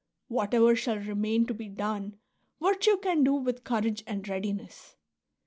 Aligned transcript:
Whatever 0.29 0.75
shall 0.75 0.97
remain 0.97 1.45
to 1.45 1.53
be 1.53 1.69
done 1.69 2.15
virtue 2.59 2.97
can 2.97 3.23
do 3.23 3.33
with 3.35 3.63
courage 3.63 4.01
and 4.07 4.27
readiness. 4.27 4.95